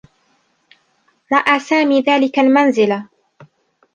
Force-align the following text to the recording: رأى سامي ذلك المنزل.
رأى 1.31 1.59
سامي 1.59 2.01
ذلك 2.01 2.39
المنزل. 2.39 3.03